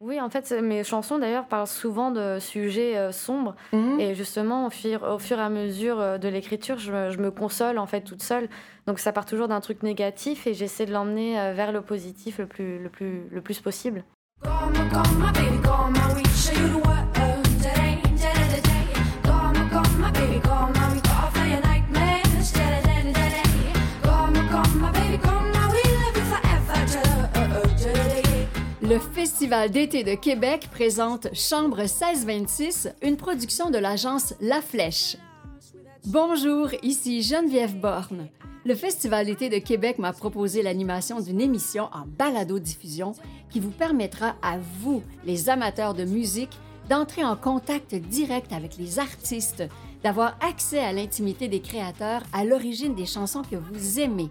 Oui, 0.00 0.20
en 0.20 0.28
fait, 0.28 0.52
mes 0.52 0.84
chansons 0.84 1.18
d'ailleurs 1.18 1.46
parlent 1.46 1.66
souvent 1.66 2.10
de 2.10 2.38
sujets 2.38 2.98
euh, 2.98 3.12
sombres. 3.12 3.56
Mhm. 3.72 3.98
Et 3.98 4.14
justement, 4.14 4.66
au 4.66 4.70
fur, 4.70 5.02
au 5.02 5.18
fur 5.18 5.38
et 5.38 5.42
à 5.42 5.48
mesure 5.48 5.98
euh, 6.00 6.18
de 6.18 6.28
l'écriture, 6.28 6.78
je, 6.78 6.92
me- 6.92 7.10
je 7.10 7.18
me 7.18 7.30
console 7.30 7.78
en 7.78 7.86
fait 7.86 8.02
toute 8.02 8.22
seule. 8.22 8.48
Donc 8.86 8.98
ça 8.98 9.12
part 9.12 9.24
toujours 9.24 9.48
d'un 9.48 9.60
truc 9.60 9.82
négatif 9.82 10.46
et 10.46 10.52
j'essaie 10.52 10.84
de 10.84 10.92
l'emmener 10.92 11.40
euh, 11.40 11.52
vers 11.54 11.72
le 11.72 11.80
positif 11.80 12.36
le 12.38 12.46
plus, 12.46 12.78
le 12.78 12.90
plus, 12.90 13.26
le 13.30 13.40
plus 13.40 13.60
possible. 13.60 14.04
Le 28.96 29.02
Festival 29.02 29.70
d'été 29.70 30.04
de 30.04 30.14
Québec 30.14 30.68
présente 30.72 31.28
Chambre 31.34 31.80
1626, 31.80 32.88
une 33.02 33.18
production 33.18 33.68
de 33.68 33.76
l'agence 33.76 34.32
La 34.40 34.62
Flèche. 34.62 35.18
Bonjour, 36.06 36.70
ici 36.82 37.20
Geneviève 37.20 37.78
Borne. 37.78 38.28
Le 38.64 38.74
Festival 38.74 39.26
d'été 39.26 39.50
de 39.50 39.58
Québec 39.58 39.98
m'a 39.98 40.14
proposé 40.14 40.62
l'animation 40.62 41.20
d'une 41.20 41.42
émission 41.42 41.90
en 41.92 42.06
balado-diffusion 42.06 43.12
qui 43.50 43.60
vous 43.60 43.70
permettra 43.70 44.34
à 44.40 44.56
vous, 44.80 45.02
les 45.26 45.50
amateurs 45.50 45.92
de 45.92 46.06
musique, 46.06 46.58
d'entrer 46.88 47.22
en 47.22 47.36
contact 47.36 47.94
direct 47.94 48.50
avec 48.54 48.78
les 48.78 48.98
artistes, 48.98 49.62
d'avoir 50.02 50.38
accès 50.40 50.78
à 50.78 50.94
l'intimité 50.94 51.48
des 51.48 51.60
créateurs 51.60 52.22
à 52.32 52.44
l'origine 52.44 52.94
des 52.94 53.04
chansons 53.04 53.42
que 53.42 53.56
vous 53.56 54.00
aimez. 54.00 54.30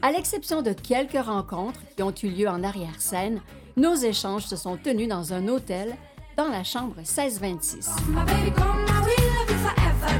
À 0.00 0.12
l'exception 0.12 0.62
de 0.62 0.72
quelques 0.72 1.22
rencontres 1.22 1.80
qui 1.96 2.04
ont 2.04 2.14
eu 2.22 2.28
lieu 2.28 2.48
en 2.48 2.62
arrière-scène, 2.62 3.40
nos 3.76 3.94
échanges 3.94 4.46
se 4.46 4.56
sont 4.56 4.76
tenus 4.76 5.08
dans 5.08 5.32
un 5.32 5.48
hôtel 5.48 5.96
dans 6.36 6.48
la 6.48 6.64
chambre 6.64 6.96
1626. 6.98 7.90
My 8.08 8.24
baby, 8.24 8.50
come, 8.52 8.84
we 9.04 9.16
love 9.16 9.50
you 9.50 9.56
forever 9.58 10.18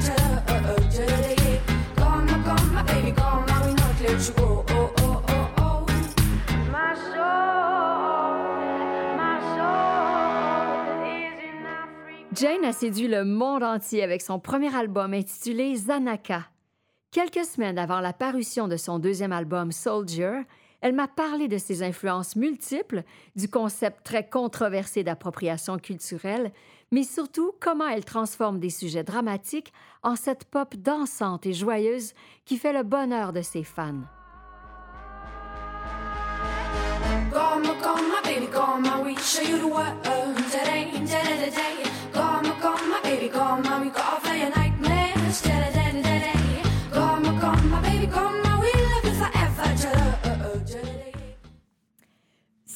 today. 0.90 1.60
Come, 1.96 2.26
come, 2.44 2.72
my 2.74 2.82
baby, 2.82 3.12
come, 3.12 3.44
we 3.66 3.74
not 3.74 4.00
let 4.02 4.26
you 4.26 4.34
go. 4.36 4.64
Oh, 4.70 4.90
oh, 5.02 5.22
oh, 5.28 5.50
oh. 5.58 5.86
My 6.70 6.94
soul, 6.94 8.36
my 9.16 9.40
soul 9.56 11.06
is 11.06 11.38
in 11.42 11.64
Africa. 11.66 12.34
Jane 12.34 12.64
a 12.64 12.72
séduit 12.72 13.08
le 13.08 13.24
monde 13.24 13.62
entier 13.62 14.02
avec 14.02 14.22
son 14.22 14.38
premier 14.38 14.74
album 14.74 15.14
intitulé 15.14 15.76
Zanaka. 15.76 16.44
Quelques 17.12 17.44
semaines 17.44 17.78
avant 17.78 18.00
la 18.00 18.12
parution 18.12 18.68
de 18.68 18.76
son 18.76 19.00
deuxième 19.00 19.32
album 19.32 19.72
Soldier, 19.72 20.42
elle 20.80 20.94
m'a 20.94 21.08
parlé 21.08 21.48
de 21.48 21.58
ses 21.58 21.82
influences 21.82 22.36
multiples, 22.36 23.02
du 23.36 23.48
concept 23.48 24.04
très 24.04 24.28
controversé 24.28 25.04
d'appropriation 25.04 25.78
culturelle, 25.78 26.52
mais 26.90 27.04
surtout 27.04 27.52
comment 27.60 27.88
elle 27.88 28.04
transforme 28.04 28.58
des 28.58 28.70
sujets 28.70 29.04
dramatiques 29.04 29.72
en 30.02 30.16
cette 30.16 30.44
pop 30.44 30.74
dansante 30.76 31.46
et 31.46 31.52
joyeuse 31.52 32.12
qui 32.44 32.56
fait 32.56 32.72
le 32.72 32.82
bonheur 32.82 33.32
de 33.32 33.42
ses 33.42 33.64
fans. 33.64 34.02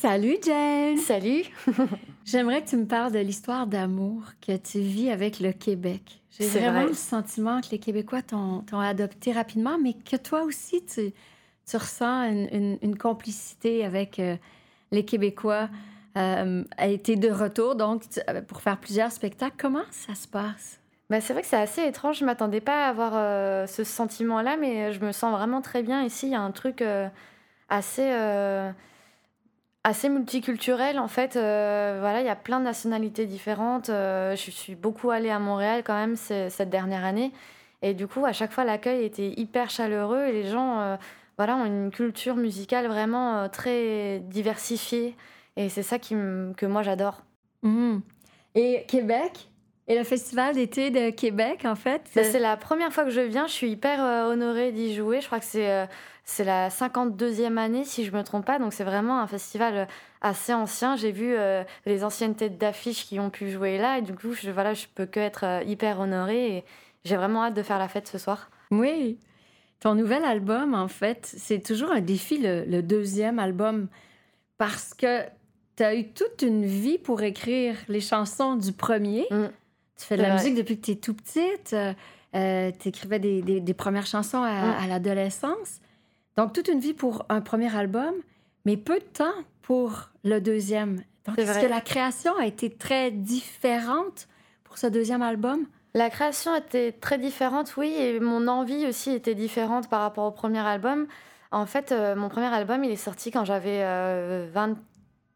Salut 0.04 0.36
Jane! 0.44 0.98
Salut 0.98 1.44
J'aimerais 2.26 2.62
que 2.62 2.68
tu 2.68 2.76
me 2.76 2.84
parles 2.84 3.10
de 3.10 3.20
l'histoire 3.20 3.66
d'amour 3.66 4.20
que 4.46 4.54
tu 4.54 4.80
vis 4.80 5.08
avec 5.08 5.40
le 5.40 5.52
Québec. 5.52 6.20
J'ai 6.30 6.44
C'est 6.44 6.60
vraiment 6.60 6.80
vrai. 6.80 6.88
le 6.88 6.92
sentiment 6.94 7.62
que 7.62 7.68
les 7.70 7.78
Québécois 7.78 8.20
t'ont 8.20 8.62
adopté 8.78 9.32
rapidement, 9.32 9.78
mais 9.82 9.94
que 9.94 10.16
toi 10.16 10.42
aussi, 10.42 10.84
tu, 10.84 11.10
tu 11.66 11.76
ressens 11.78 12.24
une, 12.24 12.48
une- 12.52 12.78
une 12.82 12.98
complicité 12.98 13.82
avec 13.82 14.18
euh, 14.18 14.36
les 14.92 15.06
Québécois. 15.06 15.70
Euh, 16.18 16.64
a 16.76 16.86
été 16.88 17.16
de 17.16 17.30
retour, 17.30 17.74
donc, 17.74 18.06
tu- 18.06 18.20
euh, 18.28 18.42
pour 18.42 18.60
faire 18.60 18.76
plusieurs 18.76 19.10
spectacles. 19.10 19.56
Comment 19.56 19.84
ça 19.90 20.14
se 20.14 20.28
passe? 20.28 20.80
Bah, 21.08 21.22
c'est 21.22 21.32
vrai 21.32 21.40
que 21.40 21.48
c'est 21.48 21.56
assez 21.56 21.82
étrange, 21.82 22.18
je 22.18 22.26
m'attendais 22.26 22.60
pas 22.60 22.84
à 22.84 22.90
avoir 22.90 23.12
euh, 23.14 23.66
ce 23.66 23.84
sentiment-là, 23.84 24.58
mais 24.58 24.92
je 24.92 25.00
me 25.00 25.12
sens 25.12 25.32
vraiment 25.32 25.62
très 25.62 25.82
bien 25.82 26.02
ici. 26.04 26.26
Il 26.26 26.32
y 26.32 26.36
a 26.36 26.42
un 26.42 26.50
truc 26.50 26.84
assez, 27.70 28.12
assez 29.84 30.08
multiculturel 30.08 30.98
en 30.98 31.08
fait. 31.08 31.36
Euh, 31.36 31.98
voilà, 32.00 32.20
il 32.20 32.26
y 32.26 32.30
a 32.30 32.36
plein 32.36 32.58
de 32.58 32.64
nationalités 32.64 33.26
différentes. 33.26 33.90
Euh, 33.90 34.34
je 34.34 34.50
suis 34.50 34.74
beaucoup 34.74 35.10
allée 35.10 35.30
à 35.30 35.38
Montréal 35.38 35.82
quand 35.84 35.94
même 35.94 36.16
ce- 36.16 36.48
cette 36.50 36.70
dernière 36.70 37.04
année. 37.04 37.32
Et 37.82 37.92
du 37.94 38.06
coup, 38.06 38.24
à 38.24 38.32
chaque 38.32 38.50
fois, 38.52 38.64
l'accueil 38.64 39.04
était 39.04 39.28
hyper 39.36 39.68
chaleureux 39.70 40.24
et 40.26 40.32
les 40.32 40.48
gens 40.48 40.80
euh, 40.80 40.96
voilà, 41.36 41.56
ont 41.56 41.66
une 41.66 41.90
culture 41.90 42.34
musicale 42.36 42.86
vraiment 42.86 43.48
très 43.50 44.20
diversifiée. 44.20 45.14
Et 45.56 45.68
c'est 45.68 45.82
ça 45.82 45.98
que 45.98 46.66
moi 46.66 46.82
j'adore. 46.82 47.22
Mhm. 47.62 48.00
Et 48.54 48.84
Québec? 48.88 49.48
Et 49.86 49.98
le 49.98 50.04
Festival 50.04 50.54
d'été 50.54 50.90
de 50.90 51.10
Québec, 51.10 51.64
en 51.64 51.74
fait? 51.74 52.02
Bah, 52.14 52.24
c'est 52.24 52.38
la 52.38 52.56
première 52.56 52.92
fois 52.92 53.04
que 53.04 53.10
je 53.10 53.20
viens, 53.20 53.46
je 53.46 53.52
suis 53.52 53.70
hyper 53.70 54.02
euh, 54.02 54.32
honorée 54.32 54.72
d'y 54.72 54.94
jouer. 54.94 55.20
Je 55.20 55.26
crois 55.26 55.40
que 55.40 55.44
c'est 55.44 55.70
euh, 55.70 55.84
c'est 56.24 56.44
la 56.44 56.70
52e 56.70 57.58
année, 57.58 57.84
si 57.84 58.04
je 58.04 58.12
me 58.12 58.22
trompe 58.22 58.46
pas. 58.46 58.58
Donc 58.58 58.72
c'est 58.72 58.84
vraiment 58.84 59.20
un 59.20 59.26
festival 59.26 59.76
euh, 59.76 59.84
assez 60.22 60.54
ancien. 60.54 60.96
J'ai 60.96 61.12
vu 61.12 61.34
euh, 61.36 61.62
les 61.84 62.02
anciennes 62.02 62.34
têtes 62.34 62.56
d'affiche 62.56 63.06
qui 63.06 63.20
ont 63.20 63.30
pu 63.30 63.50
jouer 63.50 63.78
là. 63.78 63.98
Et 63.98 64.02
du 64.02 64.14
coup, 64.14 64.32
je, 64.32 64.50
voilà, 64.50 64.72
je 64.72 64.86
peux 64.94 65.06
que 65.06 65.20
être 65.20 65.44
euh, 65.44 65.62
hyper 65.64 66.00
honorée. 66.00 66.56
Et 66.56 66.64
j'ai 67.04 67.16
vraiment 67.16 67.44
hâte 67.44 67.54
de 67.54 67.62
faire 67.62 67.78
la 67.78 67.88
fête 67.88 68.08
ce 68.08 68.16
soir. 68.16 68.50
Oui. 68.70 69.18
Ton 69.80 69.94
nouvel 69.94 70.24
album, 70.24 70.74
en 70.74 70.88
fait, 70.88 71.30
c'est 71.36 71.60
toujours 71.60 71.92
un 71.92 72.00
défi, 72.00 72.38
le, 72.38 72.64
le 72.64 72.82
deuxième 72.82 73.38
album, 73.38 73.88
parce 74.56 74.94
que 74.94 75.20
tu 75.76 75.82
as 75.82 75.94
eu 75.94 76.08
toute 76.08 76.40
une 76.40 76.64
vie 76.64 76.96
pour 76.96 77.22
écrire 77.22 77.76
les 77.88 78.00
chansons 78.00 78.56
du 78.56 78.72
premier. 78.72 79.26
Mm. 79.30 79.48
Tu 79.98 80.04
fais 80.06 80.16
de 80.16 80.22
la 80.22 80.34
musique 80.34 80.54
depuis 80.54 80.76
que 80.78 80.84
tu 80.86 80.90
es 80.92 80.96
tout 80.96 81.14
petite. 81.14 81.74
tu 82.32 82.88
écrivais 82.88 83.18
des, 83.20 83.42
des- 83.42 83.60
des 83.60 83.74
premières 83.74 84.06
chansons 84.06 84.42
à, 84.42 84.50
Mm. 84.50 84.74
à 84.82 84.86
l'adolescence. 84.88 85.80
Donc, 86.36 86.52
toute 86.52 86.66
une 86.68 86.80
vie 86.80 86.94
pour 86.94 87.24
un 87.28 87.40
premier 87.40 87.74
album, 87.76 88.12
mais 88.64 88.76
peu 88.76 88.98
de 88.98 89.04
temps 89.04 89.34
pour 89.62 90.10
le 90.24 90.40
deuxième. 90.40 91.02
Donc, 91.26 91.38
est-ce 91.38 91.60
que 91.60 91.66
la 91.66 91.80
création 91.80 92.36
a 92.36 92.44
été 92.46 92.70
très 92.70 93.10
différente 93.12 94.26
pour 94.64 94.78
ce 94.78 94.86
deuxième 94.88 95.22
album? 95.22 95.64
La 95.94 96.10
création 96.10 96.54
était 96.56 96.90
très 96.90 97.18
différente, 97.18 97.74
oui, 97.76 97.94
et 97.96 98.18
mon 98.18 98.48
envie 98.48 98.84
aussi 98.88 99.12
était 99.12 99.36
différente 99.36 99.88
par 99.88 100.00
rapport 100.00 100.24
au 100.24 100.32
premier 100.32 100.58
album. 100.58 101.06
En 101.52 101.66
fait, 101.66 101.92
euh, 101.92 102.16
mon 102.16 102.28
premier 102.28 102.46
album, 102.52 102.82
il 102.82 102.90
est 102.90 102.96
sorti 102.96 103.30
quand 103.30 103.44
j'avais 103.44 103.78
euh, 103.84 104.50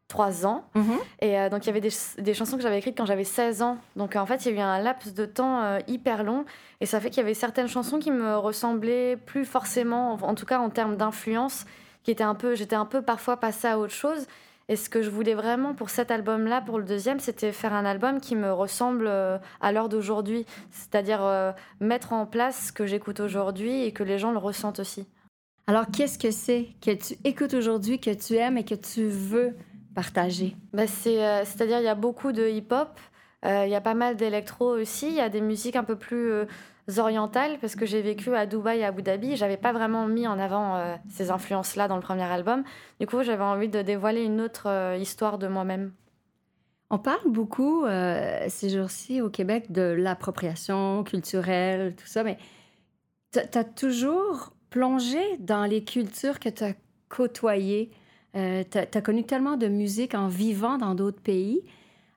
23 0.09 0.45
ans. 0.45 0.63
Et 1.21 1.37
euh, 1.39 1.49
donc, 1.49 1.63
il 1.65 1.67
y 1.67 1.69
avait 1.69 1.81
des, 1.81 1.89
ch- 1.91 2.23
des 2.23 2.33
chansons 2.33 2.57
que 2.57 2.63
j'avais 2.63 2.79
écrites 2.79 2.97
quand 2.97 3.05
j'avais 3.05 3.23
16 3.23 3.61
ans. 3.61 3.77
Donc, 3.95 4.15
en 4.15 4.25
fait, 4.25 4.45
il 4.45 4.51
y 4.53 4.55
a 4.55 4.57
eu 4.57 4.61
un 4.61 4.79
laps 4.81 5.13
de 5.13 5.25
temps 5.25 5.61
euh, 5.61 5.79
hyper 5.87 6.23
long. 6.23 6.45
Et 6.81 6.85
ça 6.85 6.99
fait 6.99 7.09
qu'il 7.09 7.17
y 7.19 7.23
avait 7.23 7.33
certaines 7.33 7.67
chansons 7.67 7.99
qui 7.99 8.11
me 8.11 8.35
ressemblaient 8.37 9.17
plus 9.17 9.45
forcément, 9.45 10.13
en 10.13 10.21
en 10.29 10.35
tout 10.35 10.45
cas 10.45 10.59
en 10.59 10.69
termes 10.69 10.95
d'influence, 10.97 11.65
qui 12.03 12.11
étaient 12.11 12.23
un 12.23 12.35
peu, 12.35 12.55
j'étais 12.55 12.75
un 12.75 12.85
peu 12.85 13.01
parfois 13.01 13.37
passée 13.37 13.67
à 13.67 13.77
autre 13.77 13.93
chose. 13.93 14.25
Et 14.67 14.75
ce 14.75 14.87
que 14.89 15.01
je 15.01 15.09
voulais 15.09 15.33
vraiment 15.33 15.73
pour 15.73 15.89
cet 15.89 16.11
album-là, 16.11 16.61
pour 16.61 16.77
le 16.77 16.85
deuxième, 16.85 17.19
c'était 17.19 17.51
faire 17.51 17.73
un 17.73 17.85
album 17.85 18.19
qui 18.21 18.35
me 18.35 18.51
ressemble 18.53 19.05
euh, 19.07 19.37
à 19.61 19.71
l'heure 19.71 19.89
d'aujourd'hui. 19.89 20.45
C'est-à-dire 20.71 21.21
mettre 21.79 22.13
en 22.13 22.25
place 22.25 22.67
ce 22.67 22.71
que 22.71 22.85
j'écoute 22.85 23.19
aujourd'hui 23.19 23.83
et 23.83 23.91
que 23.91 24.03
les 24.03 24.17
gens 24.19 24.31
le 24.31 24.37
ressentent 24.37 24.79
aussi. 24.79 25.07
Alors, 25.67 25.85
qu'est-ce 25.95 26.17
que 26.17 26.31
c'est 26.31 26.69
que 26.81 26.91
tu 26.91 27.15
écoutes 27.25 27.53
aujourd'hui, 27.53 27.99
que 27.99 28.11
tu 28.11 28.35
aimes 28.37 28.57
et 28.57 28.63
que 28.65 28.73
tu 28.75 29.05
veux 29.07 29.55
partager? 29.95 30.55
Bah, 30.73 30.87
c'est, 30.87 31.23
euh, 31.23 31.43
c'est-à-dire, 31.45 31.79
il 31.79 31.85
y 31.85 31.89
a 31.89 31.95
beaucoup 31.95 32.31
de 32.31 32.47
hip-hop, 32.47 32.99
euh, 33.45 33.63
il 33.65 33.71
y 33.71 33.75
a 33.75 33.81
pas 33.81 33.93
mal 33.93 34.15
d'électro 34.15 34.77
aussi, 34.77 35.07
il 35.07 35.15
y 35.15 35.21
a 35.21 35.29
des 35.29 35.41
musiques 35.41 35.75
un 35.75 35.83
peu 35.83 35.95
plus 35.95 36.31
euh, 36.31 36.45
orientales, 36.97 37.57
parce 37.59 37.75
que 37.75 37.85
j'ai 37.85 38.01
vécu 38.01 38.35
à 38.35 38.45
Dubaï 38.45 38.83
à 38.83 38.87
Abu 38.87 39.01
Dhabi, 39.01 39.35
j'avais 39.35 39.57
pas 39.57 39.71
vraiment 39.71 40.07
mis 40.07 40.27
en 40.27 40.39
avant 40.39 40.97
ces 41.09 41.29
influences-là 41.29 41.87
dans 41.87 41.95
le 41.95 42.01
premier 42.01 42.23
album. 42.23 42.63
Du 42.99 43.05
coup, 43.05 43.21
j'avais 43.21 43.43
envie 43.43 43.69
de 43.69 43.83
dévoiler 43.83 44.23
une 44.23 44.41
autre 44.41 44.95
histoire 44.99 45.37
de 45.37 45.47
moi-même. 45.47 45.91
On 46.89 46.97
parle 46.97 47.29
beaucoup 47.29 47.85
ces 48.47 48.69
jours-ci 48.71 49.21
au 49.21 49.29
Québec 49.29 49.71
de 49.71 49.83
l'appropriation 49.83 51.03
culturelle, 51.03 51.95
tout 51.95 52.07
ça, 52.07 52.23
mais 52.23 52.39
tu 53.31 53.39
as 53.39 53.63
toujours 53.63 54.53
plongé 54.71 55.19
dans 55.37 55.65
les 55.65 55.83
cultures 55.83 56.39
que 56.39 56.49
tu 56.49 56.63
as 56.63 56.73
côtoyées. 57.07 57.91
Euh, 58.35 58.63
tu 58.69 58.77
as, 58.77 59.01
connu 59.01 59.23
tellement 59.23 59.57
de 59.57 59.67
musique 59.67 60.13
en 60.13 60.27
vivant 60.27 60.77
dans 60.77 60.93
d'autres 60.95 61.21
pays. 61.21 61.61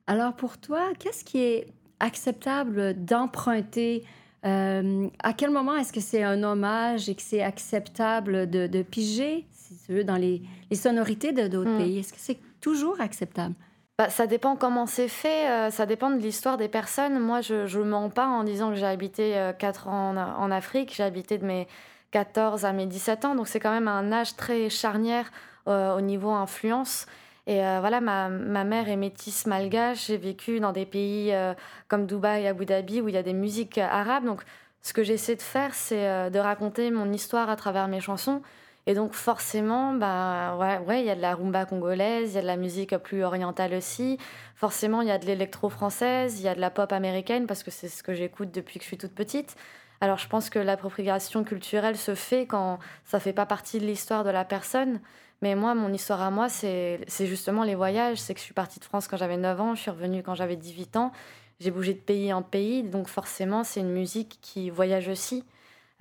Alors 0.07 0.35
pour 0.35 0.59
toi, 0.59 0.89
qu'est-ce 0.99 1.25
qui 1.25 1.39
est 1.41 1.67
acceptable 2.01 2.95
d'emprunter? 3.05 4.05
Euh, 4.45 5.09
à 5.23 5.33
quel 5.33 5.51
moment 5.51 5.77
est-ce 5.77 5.93
que 5.93 6.01
c'est 6.01 6.23
un 6.25 6.43
hommage 6.43 7.09
et 7.09 7.15
que 7.15 7.23
c'est 7.23 7.43
acceptable 7.43 8.51
de, 8.51 8.67
de 8.67 8.83
piger, 8.83 9.47
si 9.53 9.77
tu 9.87 9.93
veux, 9.93 10.05
dans 10.05 10.17
les, 10.17 10.43
les 10.71 10.77
sonorités 10.77 11.33
de 11.33 11.47
d'autres 11.49 11.71
Mm. 11.71 11.79
pays? 11.79 11.99
Est-ce 12.01 12.13
que 12.13 12.19
c'est 12.21 12.39
toujours 12.61 13.01
acceptable? 13.01 13.55
bah, 13.99 14.09
ça 14.09 14.27
dépend 14.27 14.57
comment 14.57 14.87
c'est 14.87 15.07
fait, 15.07 15.49
euh, 15.49 15.71
ça 15.71 15.87
dépend 15.87 16.11
de 16.11 16.17
l'histoire 16.17 16.57
des 16.57 16.69
personnes. 16.69 17.19
Moi, 17.21 17.41
je 17.41 17.79
ne 17.79 17.85
mens 17.85 18.09
pas 18.11 18.27
en 18.27 18.43
disant 18.43 18.71
que 18.71 18.75
j'ai 18.77 18.87
habité 18.87 19.37
euh, 19.37 19.53
4 19.53 19.87
ans 19.89 20.11
en, 20.17 20.43
en 20.45 20.51
Afrique. 20.51 20.93
J'ai 20.97 21.03
habité 21.05 21.39
de 21.39 21.45
mes 21.45 21.69
14 22.11 22.65
à 22.65 22.73
mes 22.73 22.87
17 22.87 23.25
ans. 23.27 23.35
Donc, 23.37 23.47
c'est 23.49 23.61
quand 23.61 23.71
même 23.71 23.89
un 23.89 24.11
âge 24.11 24.35
très 24.35 24.71
charnière 24.71 25.27
euh, 25.27 25.52
au 25.67 26.01
niveau 26.01 26.31
influence. 26.31 27.07
Et 27.47 27.65
euh, 27.65 27.81
voilà, 27.81 28.01
ma, 28.01 28.29
ma 28.29 28.65
mère 28.65 28.89
est 28.89 28.97
métisse 28.97 29.47
malgache. 29.47 30.07
J'ai 30.07 30.17
vécu 30.17 30.61
dans 30.61 30.73
des 30.73 30.87
pays 30.87 31.33
euh, 31.33 31.55
comme 31.89 32.07
Dubaï, 32.07 32.47
Abu 32.47 32.67
Dhabi, 32.67 33.01
où 33.01 33.09
il 33.09 33.15
y 33.15 33.19
a 33.19 33.23
des 33.23 33.33
musiques 33.33 33.79
euh, 33.79 33.89
arabes. 33.91 34.25
Donc, 34.25 34.43
ce 34.81 34.93
que 34.93 35.03
j'essaie 35.03 35.35
de 35.35 35.43
faire, 35.43 35.75
c'est 35.75 36.07
euh, 36.07 36.31
de 36.31 36.39
raconter 36.39 36.91
mon 36.91 37.13
histoire 37.13 37.51
à 37.51 37.57
travers 37.57 37.89
mes 37.89 38.01
chansons. 38.01 38.43
Et 38.87 38.95
donc, 38.95 39.13
forcément, 39.15 39.93
bah, 39.95 40.57
ouais, 40.87 41.01
il 41.01 41.07
y 41.07 41.11
a 41.11 41.15
de 41.17 41.21
la 41.21 41.35
rumba 41.35 41.65
congolaise, 41.65 42.33
il 42.33 42.35
y 42.35 42.39
a 42.39 42.43
de 42.43 42.47
la 42.47 42.57
musique 42.57 42.97
plus 42.99 43.25
orientale 43.25 43.75
aussi. 43.75 44.19
Forcément, 44.57 45.03
il 45.03 45.09
y 45.09 45.13
a 45.13 45.19
de 45.19 45.27
l'électro 45.27 45.69
française, 45.69 46.41
il 46.41 46.45
y 46.45 46.49
a 46.49 46.55
de 46.55 46.61
la 46.61 46.71
pop 46.71 46.93
américaine, 46.93 47.47
parce 47.47 47.63
que 47.63 47.71
c'est 47.71 47.89
ce 47.89 48.03
que 48.03 48.13
j'écoute 48.13 48.51
depuis 48.53 48.79
que 48.79 48.85
je 48.85 48.89
suis 48.89 48.99
toute 48.99 49.15
petite. 49.15 49.57
Alors, 50.03 50.19
je 50.19 50.27
pense 50.27 50.51
que 50.51 50.59
l'appropriation 50.59 51.45
culturelle 51.45 51.97
se 51.97 52.17
fait 52.17 52.45
quand 52.45 52.81
ça 53.05 53.21
fait 53.21 53.33
pas 53.33 53.47
partie 53.47 53.79
de 53.79 53.87
l'histoire 53.87 54.25
de 54.25 54.31
la 54.31 54.45
personne. 54.45 55.01
Mais 55.43 55.55
moi, 55.55 55.77
mon 55.77 55.93
histoire 55.93 56.21
à 56.23 56.33
moi, 56.33 56.49
c'est 56.49 57.07
justement 57.21 57.63
les 57.63 57.77
voyages. 57.77 58.19
C'est 58.21 58.35
que 58.35 58.41
je 58.41 58.45
suis 58.45 58.53
partie 58.53 58.81
de 58.81 58.85
France 58.85 59.07
quand 59.07 59.17
j'avais 59.17 59.37
9 59.37 59.61
ans, 59.61 59.77
je 59.77 59.83
suis 59.83 59.93
revenue 59.93 60.25
quand 60.25 60.35
j'avais 60.35 60.57
18 60.57 60.97
ans. 60.97 61.13
J'ai 61.61 61.71
bougé 61.71 61.95
de 61.95 62.01
pays 62.01 62.33
en 62.33 62.43
pays, 62.43 62.83
donc 62.83 63.07
forcément, 63.07 63.63
c'est 63.63 63.79
une 63.79 63.93
musique 63.93 64.41
qui 64.43 64.71
voyage 64.71 65.07
aussi. 65.07 65.45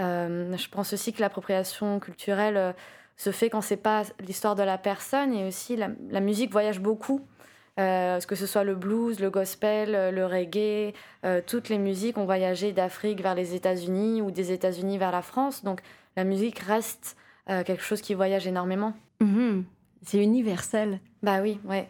Euh, 0.01 0.57
je 0.57 0.69
pense 0.69 0.93
aussi 0.93 1.13
que 1.13 1.21
l'appropriation 1.21 1.99
culturelle 1.99 2.57
euh, 2.57 2.73
se 3.17 3.31
fait 3.31 3.51
quand 3.51 3.61
c'est 3.61 3.77
pas 3.77 4.01
l'histoire 4.19 4.55
de 4.55 4.63
la 4.63 4.79
personne 4.79 5.31
et 5.31 5.47
aussi 5.47 5.75
la 5.75 6.19
musique 6.21 6.51
voyage 6.51 6.79
beaucoup. 6.79 7.21
Euh, 7.81 8.19
que 8.27 8.35
ce 8.35 8.45
soit 8.45 8.63
le 8.63 8.75
blues, 8.75 9.19
le 9.19 9.29
gospel, 9.29 9.95
euh, 9.95 10.11
le 10.11 10.25
reggae, 10.25 10.93
euh, 11.25 11.41
toutes 11.45 11.69
les 11.69 11.77
musiques 11.77 12.17
ont 12.17 12.25
voyagé 12.25 12.71
d'Afrique 12.73 13.21
vers 13.21 13.35
les 13.35 13.55
États-Unis 13.55 14.21
ou 14.21 14.29
des 14.29 14.51
États-Unis 14.51 14.97
vers 14.97 15.11
la 15.11 15.21
France. 15.21 15.63
Donc 15.63 15.79
la 16.15 16.23
musique 16.23 16.59
reste 16.59 17.17
euh, 17.49 17.63
quelque 17.63 17.83
chose 17.83 18.01
qui 18.01 18.13
voyage 18.13 18.45
énormément. 18.47 18.93
Mhm. 19.19 19.63
C'est 20.03 20.21
universel. 20.23 20.99
Bah 21.23 21.39
oui, 21.41 21.59
ouais. 21.65 21.87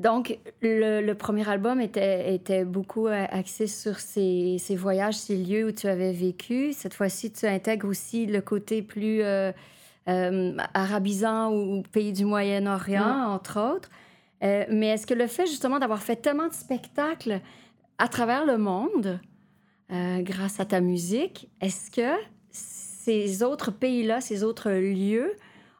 Donc, 0.00 0.38
le, 0.62 1.02
le 1.02 1.14
premier 1.14 1.46
album 1.46 1.78
était, 1.78 2.34
était 2.34 2.64
beaucoup 2.64 3.06
axé 3.06 3.66
sur 3.66 4.00
ces, 4.00 4.56
ces 4.58 4.74
voyages, 4.74 5.14
ces 5.14 5.36
lieux 5.36 5.66
où 5.66 5.72
tu 5.72 5.88
avais 5.88 6.12
vécu. 6.12 6.72
Cette 6.72 6.94
fois-ci, 6.94 7.30
tu 7.30 7.46
intègres 7.46 7.86
aussi 7.86 8.24
le 8.24 8.40
côté 8.40 8.80
plus 8.80 9.20
euh, 9.22 9.52
euh, 10.08 10.56
arabisant 10.72 11.52
ou 11.52 11.82
pays 11.82 12.14
du 12.14 12.24
Moyen-Orient, 12.24 13.26
entre 13.28 13.60
autres. 13.60 13.90
Euh, 14.42 14.64
mais 14.70 14.88
est-ce 14.88 15.06
que 15.06 15.14
le 15.14 15.26
fait 15.26 15.46
justement 15.46 15.78
d'avoir 15.78 16.02
fait 16.02 16.16
tellement 16.16 16.48
de 16.48 16.54
spectacles 16.54 17.40
à 17.98 18.08
travers 18.08 18.46
le 18.46 18.56
monde, 18.56 19.20
euh, 19.92 20.22
grâce 20.22 20.60
à 20.60 20.64
ta 20.64 20.80
musique, 20.80 21.48
est-ce 21.60 21.90
que 21.90 22.16
ces 22.50 23.42
autres 23.42 23.70
pays-là, 23.70 24.20
ces 24.20 24.44
autres 24.44 24.70
lieux 24.70 25.36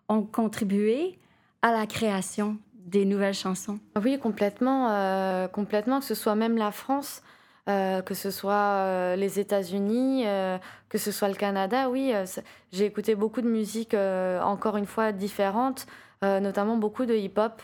ont 0.09 0.23
contribué 0.23 1.19
à 1.62 1.73
la 1.73 1.87
création 1.87 2.59
des 2.75 3.05
nouvelles 3.05 3.35
chansons? 3.35 3.79
Oui, 4.03 4.19
complètement, 4.19 4.91
euh, 4.91 5.49
complètement, 5.49 6.01
que 6.01 6.07
ce 6.07 6.15
soit 6.15 6.35
même 6.35 6.57
la 6.57 6.73
France, 6.73 7.23
que 7.67 8.15
ce 8.15 8.33
soit 8.33 9.15
les 9.15 9.39
États-Unis, 9.39 10.25
que 10.89 10.99
ce 10.99 11.12
soit 11.12 11.29
le 11.29 11.37
Canada. 11.37 11.89
Oui, 11.89 12.12
j'ai 12.73 12.85
écouté 12.85 13.15
beaucoup 13.15 13.43
de 13.43 13.49
musique, 13.49 13.95
encore 13.95 14.77
une 14.77 14.87
fois, 14.87 15.12
différentes, 15.12 15.87
euh, 16.25 16.41
notamment 16.41 16.77
beaucoup 16.77 17.07
de 17.07 17.15
hip-hop. 17.15 17.62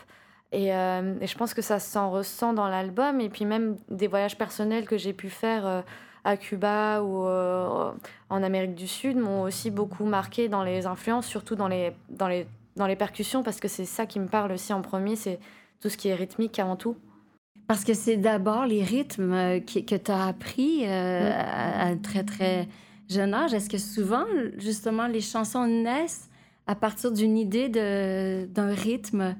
Et, 0.51 0.73
euh, 0.73 1.15
et 1.19 1.27
je 1.27 1.37
pense 1.37 1.53
que 1.53 1.61
ça 1.61 1.79
s'en 1.79 2.09
ressent 2.09 2.53
dans 2.53 2.67
l'album. 2.67 3.19
Et 3.21 3.29
puis 3.29 3.45
même 3.45 3.75
des 3.89 4.07
voyages 4.07 4.37
personnels 4.37 4.85
que 4.85 4.97
j'ai 4.97 5.13
pu 5.13 5.29
faire 5.29 5.65
euh, 5.65 5.81
à 6.23 6.37
Cuba 6.37 7.01
ou 7.03 7.25
euh, 7.25 7.91
en 8.29 8.43
Amérique 8.43 8.75
du 8.75 8.87
Sud 8.87 9.17
m'ont 9.17 9.41
aussi 9.43 9.71
beaucoup 9.71 10.05
marqué 10.05 10.47
dans 10.49 10.63
les 10.63 10.85
influences, 10.85 11.25
surtout 11.27 11.55
dans 11.55 11.67
les, 11.67 11.91
dans 12.09 12.27
les, 12.27 12.47
dans 12.75 12.87
les 12.87 12.95
percussions, 12.95 13.43
parce 13.43 13.59
que 13.59 13.67
c'est 13.67 13.85
ça 13.85 14.05
qui 14.05 14.19
me 14.19 14.27
parle 14.27 14.51
aussi 14.51 14.71
en 14.73 14.81
premier, 14.81 15.15
c'est 15.15 15.39
tout 15.81 15.89
ce 15.89 15.97
qui 15.97 16.07
est 16.09 16.15
rythmique 16.15 16.59
avant 16.59 16.75
tout. 16.75 16.95
Parce 17.67 17.83
que 17.83 17.93
c'est 17.93 18.17
d'abord 18.17 18.65
les 18.65 18.83
rythmes 18.83 19.59
qui- 19.61 19.85
que 19.85 19.95
tu 19.95 20.11
as 20.11 20.27
appris 20.27 20.85
Mm. 20.85 20.89
à, 20.89 21.81
à 21.81 21.85
un 21.87 21.97
très, 21.97 22.23
très 22.23 22.67
jeune 23.09 23.33
âge. 23.33 23.53
Est-ce 23.53 23.69
que 23.69 23.77
souvent, 23.77 24.25
justement, 24.57 25.07
les 25.07 25.21
chansons 25.21 25.65
naissent 25.67 26.29
à 26.65 26.75
partir 26.75 27.11
d'une 27.11 27.37
idée 27.37 27.67
d'un 27.69 28.73
rythme? 28.73 29.35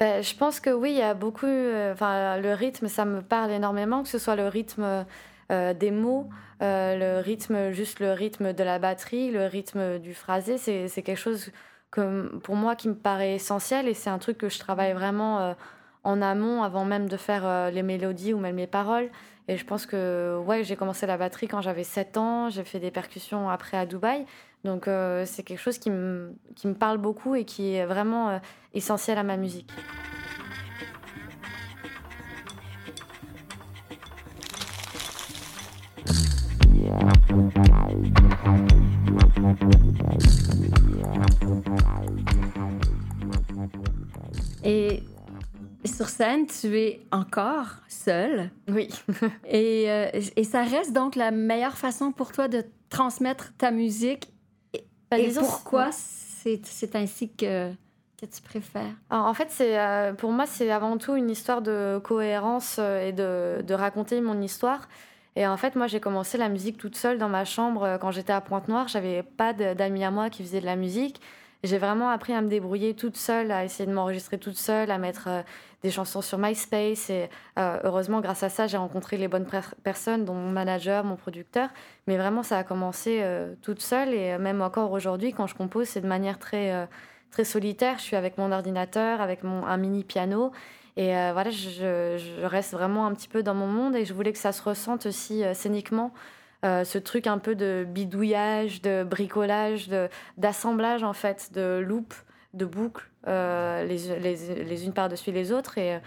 Ben, 0.00 0.22
je 0.22 0.34
pense 0.36 0.60
que 0.60 0.70
oui, 0.70 0.90
il 0.92 0.98
y 0.98 1.02
a 1.02 1.14
beaucoup. 1.14 1.46
euh, 1.46 1.92
Enfin, 1.92 2.38
le 2.38 2.52
rythme, 2.54 2.86
ça 2.88 3.04
me 3.04 3.20
parle 3.20 3.50
énormément, 3.50 4.02
que 4.04 4.08
ce 4.08 4.18
soit 4.18 4.36
le 4.36 4.46
rythme 4.46 5.04
euh, 5.50 5.74
des 5.74 5.90
mots, 5.90 6.28
euh, 6.62 6.96
le 7.18 7.20
rythme, 7.20 7.72
juste 7.72 7.98
le 7.98 8.12
rythme 8.12 8.52
de 8.52 8.62
la 8.62 8.78
batterie, 8.78 9.30
le 9.32 9.46
rythme 9.46 9.98
du 9.98 10.14
phrasé. 10.14 10.56
C'est 10.58 11.02
quelque 11.02 11.16
chose 11.18 11.50
que, 11.90 12.28
pour 12.38 12.54
moi 12.54 12.76
qui 12.76 12.88
me 12.88 12.94
paraît 12.94 13.34
essentiel 13.34 13.88
et 13.88 13.94
c'est 13.94 14.10
un 14.10 14.18
truc 14.18 14.38
que 14.38 14.48
je 14.48 14.58
travaille 14.60 14.92
vraiment 14.92 15.56
en 16.04 16.22
amont 16.22 16.62
avant 16.62 16.84
même 16.84 17.08
de 17.08 17.16
faire 17.16 17.70
les 17.72 17.82
mélodies 17.82 18.34
ou 18.34 18.38
même 18.38 18.56
les 18.56 18.66
paroles. 18.66 19.10
Et 19.48 19.56
je 19.56 19.64
pense 19.64 19.86
que 19.86 20.38
ouais, 20.46 20.62
j'ai 20.64 20.76
commencé 20.76 21.06
la 21.06 21.16
batterie 21.16 21.48
quand 21.48 21.62
j'avais 21.62 21.84
7 21.84 22.18
ans, 22.18 22.50
j'ai 22.50 22.64
fait 22.64 22.78
des 22.80 22.90
percussions 22.90 23.48
après 23.48 23.78
à 23.78 23.86
Dubaï. 23.86 24.26
Donc 24.64 24.88
euh, 24.88 25.24
c'est 25.26 25.42
quelque 25.42 25.60
chose 25.60 25.78
qui 25.78 25.90
me, 25.90 26.34
qui 26.56 26.66
me 26.66 26.74
parle 26.74 26.98
beaucoup 26.98 27.34
et 27.34 27.44
qui 27.44 27.74
est 27.74 27.86
vraiment 27.86 28.30
euh, 28.30 28.38
essentiel 28.74 29.18
à 29.18 29.22
ma 29.22 29.36
musique. 29.36 29.70
Et 44.64 45.02
sur 45.84 46.08
scène, 46.08 46.46
tu 46.46 46.76
es 46.76 47.00
encore 47.12 47.76
seule. 47.88 48.50
Oui. 48.68 48.88
Et, 49.48 49.90
euh, 49.90 50.10
et 50.36 50.44
ça 50.44 50.62
reste 50.62 50.92
donc 50.92 51.16
la 51.16 51.30
meilleure 51.30 51.78
façon 51.78 52.12
pour 52.12 52.32
toi 52.32 52.48
de 52.48 52.64
transmettre 52.90 53.52
ta 53.56 53.70
musique. 53.70 54.32
Bah, 55.10 55.18
et 55.18 55.32
pourquoi 55.32 55.90
c'est 55.92 56.94
ainsi 56.94 57.28
que, 57.30 57.70
que 58.20 58.26
tu 58.26 58.42
préfères? 58.42 58.94
Alors, 59.10 59.26
en 59.26 59.34
fait, 59.34 59.48
c'est 59.50 59.78
euh, 59.78 60.12
pour 60.12 60.32
moi, 60.32 60.46
c'est 60.46 60.70
avant 60.70 60.98
tout 60.98 61.16
une 61.16 61.30
histoire 61.30 61.62
de 61.62 62.00
cohérence 62.02 62.76
euh, 62.78 63.06
et 63.06 63.12
de, 63.12 63.62
de 63.62 63.74
raconter 63.74 64.20
mon 64.20 64.40
histoire. 64.40 64.88
Et 65.36 65.46
en 65.46 65.56
fait, 65.56 65.76
moi, 65.76 65.86
j'ai 65.86 66.00
commencé 66.00 66.36
la 66.36 66.48
musique 66.48 66.78
toute 66.78 66.96
seule 66.96 67.18
dans 67.18 67.28
ma 67.28 67.44
chambre 67.44 67.84
euh, 67.84 67.98
quand 67.98 68.10
j'étais 68.10 68.32
à 68.32 68.40
Pointe-Noire. 68.40 68.88
J'avais 68.88 69.22
pas 69.22 69.52
d'amis 69.52 70.04
à 70.04 70.10
moi 70.10 70.30
qui 70.30 70.42
faisaient 70.42 70.60
de 70.60 70.66
la 70.66 70.76
musique. 70.76 71.20
J'ai 71.64 71.78
vraiment 71.78 72.08
appris 72.10 72.32
à 72.34 72.40
me 72.40 72.48
débrouiller 72.48 72.94
toute 72.94 73.16
seule, 73.16 73.50
à 73.50 73.64
essayer 73.64 73.86
de 73.86 73.92
m'enregistrer 73.92 74.38
toute 74.38 74.56
seule, 74.56 74.90
à 74.90 74.98
mettre 74.98 75.28
des 75.82 75.90
chansons 75.90 76.22
sur 76.22 76.38
MySpace. 76.38 77.10
Et 77.10 77.28
euh, 77.58 77.78
heureusement, 77.84 78.20
grâce 78.20 78.42
à 78.42 78.48
ça, 78.48 78.66
j'ai 78.66 78.76
rencontré 78.76 79.16
les 79.16 79.28
bonnes 79.28 79.46
per- 79.46 79.74
personnes, 79.82 80.24
dont 80.24 80.34
mon 80.34 80.50
manager, 80.50 81.04
mon 81.04 81.16
producteur. 81.16 81.68
Mais 82.06 82.16
vraiment, 82.16 82.42
ça 82.42 82.58
a 82.58 82.64
commencé 82.64 83.20
euh, 83.22 83.54
toute 83.62 83.80
seule. 83.80 84.12
Et 84.14 84.32
euh, 84.32 84.38
même 84.38 84.62
encore 84.62 84.92
aujourd'hui, 84.92 85.32
quand 85.32 85.46
je 85.46 85.54
compose, 85.54 85.88
c'est 85.88 86.00
de 86.00 86.06
manière 86.08 86.38
très, 86.38 86.88
très 87.30 87.44
solitaire. 87.44 87.98
Je 87.98 88.02
suis 88.02 88.16
avec 88.16 88.38
mon 88.38 88.52
ordinateur, 88.52 89.20
avec 89.20 89.42
mon, 89.42 89.66
un 89.66 89.76
mini 89.76 90.04
piano. 90.04 90.52
Et 90.96 91.12
voilà, 91.32 91.50
je, 91.50 92.16
je- 92.18 92.44
reste 92.44 92.72
vraiment 92.72 93.06
un 93.06 93.14
petit 93.14 93.28
peu 93.28 93.44
dans 93.44 93.54
mon 93.54 93.68
monde 93.68 93.94
et 93.94 94.04
je 94.04 94.12
voulais 94.12 94.32
que 94.32 94.38
ça 94.38 94.50
se 94.50 94.60
ressente 94.60 95.06
aussi 95.06 95.44
scéniquement. 95.54 96.12
Ce 96.64 96.98
truc 96.98 97.28
un 97.28 97.38
peu 97.38 97.54
de 97.54 97.86
bidouillage, 97.88 98.82
de 98.82 99.04
bricolage, 99.04 99.88
d'assemblage 100.36 101.04
en 101.04 101.12
fait, 101.12 101.52
de 101.52 101.78
loupes, 101.78 102.14
de 102.54 102.64
boucles, 102.64 103.10
euh, 103.26 103.84
les, 103.84 104.18
les, 104.18 104.64
les 104.64 104.84
unes 104.86 104.92
par-dessus 104.92 105.32
les 105.32 105.52
autres. 105.52 105.78
Et, 105.78 105.98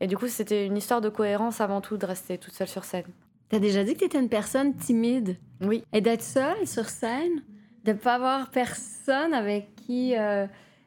et 0.00 0.06
du 0.06 0.16
coup, 0.16 0.28
c'était 0.28 0.66
une 0.66 0.76
histoire 0.76 1.00
de 1.00 1.08
cohérence 1.08 1.60
avant 1.60 1.80
tout 1.80 1.96
de 1.96 2.06
rester 2.06 2.38
toute 2.38 2.54
seule 2.54 2.68
sur 2.68 2.84
scène. 2.84 3.06
T'as 3.48 3.58
déjà 3.58 3.82
dit 3.82 3.94
que 3.94 4.00
tu 4.00 4.04
étais 4.04 4.20
une 4.20 4.28
personne 4.28 4.74
timide. 4.76 5.36
Oui. 5.62 5.82
Et 5.92 6.00
d'être 6.00 6.22
seule 6.22 6.66
sur 6.66 6.88
scène, 6.88 7.42
de 7.84 7.92
pas 7.94 8.14
avoir 8.14 8.50
personne 8.50 9.32
avec 9.32 9.74
qui 9.76 10.16
euh, 10.16 10.46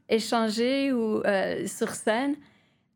échanger 0.09 0.91
ou 0.93 1.21
euh, 1.25 1.65
sur 1.67 1.89
scène, 1.89 2.35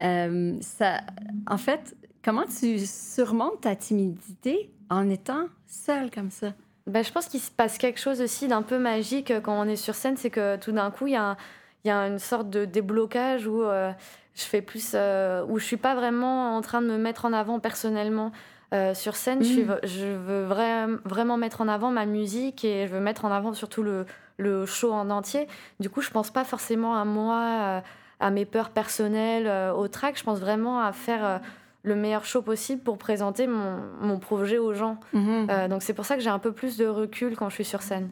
euh, 0.03 0.55
ça, 0.61 1.01
en 1.47 1.57
fait, 1.57 1.95
comment 2.23 2.45
tu 2.45 2.79
surmontes 2.79 3.61
ta 3.61 3.75
timidité 3.75 4.71
en 4.89 5.09
étant 5.09 5.47
seule 5.65 6.11
comme 6.11 6.29
ça? 6.29 6.53
Ben, 6.85 7.03
je 7.03 7.11
pense 7.11 7.25
qu'il 7.27 7.39
se 7.39 7.49
passe 7.49 7.79
quelque 7.79 7.99
chose 7.99 8.21
aussi 8.21 8.47
d'un 8.47 8.61
peu 8.61 8.77
magique 8.77 9.31
euh, 9.31 9.41
quand 9.41 9.59
on 9.59 9.67
est 9.67 9.75
sur 9.75 9.95
scène, 9.95 10.17
c'est 10.17 10.29
que 10.29 10.57
tout 10.57 10.71
d'un 10.71 10.91
coup, 10.91 11.07
il 11.07 11.13
y, 11.13 11.15
a 11.15 11.31
un- 11.31 11.37
il 11.85 11.89
y 11.89 11.91
a 11.91 12.07
une 12.07 12.19
sorte 12.19 12.49
de 12.49 12.65
déblocage 12.65 13.45
où 13.47 13.61
euh, 13.61 13.91
je 14.33 14.41
fais 14.43 14.61
plus, 14.63 14.93
euh, 14.95 15.45
où 15.47 15.59
je 15.59 15.65
suis 15.65 15.77
pas 15.77 15.93
vraiment 15.95 16.57
en 16.57 16.61
train 16.61 16.81
de 16.81 16.87
me 16.87 16.97
mettre 16.97 17.25
en 17.25 17.31
avant 17.33 17.59
personnellement. 17.59 18.31
Euh, 18.73 18.95
sur 18.95 19.15
scène, 19.15 19.43
je, 19.43 19.47
suis 19.47 19.63
Mm. 19.63 19.77
je 19.83 20.05
veux 20.07 20.47
vra- 20.47 20.97
vraiment 21.05 21.37
mettre 21.37 21.61
en 21.61 21.67
avant 21.67 21.91
ma 21.91 22.07
musique 22.07 22.65
et 22.65 22.87
je 22.87 22.93
veux 22.93 22.99
mettre 22.99 23.23
en 23.23 23.31
avant 23.31 23.53
surtout 23.53 23.83
le, 23.83 24.05
le 24.37 24.65
show 24.65 24.91
en 24.91 25.11
entier. 25.11 25.47
Du 25.79 25.89
coup, 25.91 26.01
je 26.01 26.09
pense 26.09 26.31
pas 26.31 26.43
forcément 26.43 26.95
à 26.99 27.05
moi, 27.05 27.83
à 28.19 28.31
mes 28.31 28.45
peurs 28.45 28.71
personnelles, 28.71 29.47
au 29.77 29.87
track. 29.87 30.17
Je 30.17 30.23
pense 30.23 30.39
vraiment 30.39 30.81
à 30.81 30.91
faire 30.91 31.39
le 31.83 31.95
meilleur 31.95 32.25
show 32.25 32.41
possible 32.41 32.81
pour 32.81 32.97
présenter 32.97 33.45
mon, 33.45 33.77
mon 34.01 34.17
projet 34.17 34.57
aux 34.57 34.73
gens. 34.73 34.97
Mhm. 35.13 35.67
donc 35.69 35.83
c'est 35.83 35.93
pour 35.93 36.05
ça 36.05 36.15
que 36.15 36.21
j'ai 36.21 36.31
un 36.31 36.39
peu 36.39 36.51
plus 36.51 36.75
de 36.77 36.87
recul 36.87 37.35
quand 37.37 37.49
je 37.49 37.53
suis 37.55 37.65
sur 37.65 37.83
scène. 37.83 38.09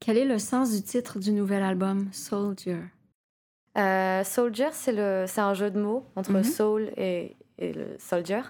Quel 0.00 0.18
est 0.18 0.24
le 0.24 0.38
sens 0.38 0.72
du 0.72 0.82
titre 0.82 1.18
du 1.18 1.32
nouvel 1.32 1.62
album, 1.62 2.08
Soldier? 2.12 2.78
Euh, 3.78 4.24
soldier, 4.24 4.68
c'est 4.72 5.38
un 5.38 5.54
jeu 5.54 5.70
de 5.70 5.78
mots 5.80 6.04
entre 6.16 6.32
Mhm. 6.32 6.44
soul 6.44 6.90
et, 6.96 7.36
et 7.58 7.72
le 7.72 7.96
soldier. 7.98 8.40